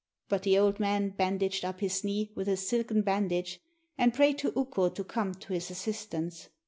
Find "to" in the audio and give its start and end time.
4.39-4.51, 4.89-5.03, 5.35-5.53